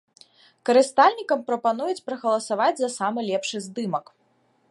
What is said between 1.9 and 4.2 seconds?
прагаласаваць за самы лепшы здымак.